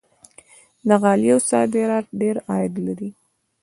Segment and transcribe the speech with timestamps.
[0.87, 3.09] د غالیو صادرات ډیر عاید لري.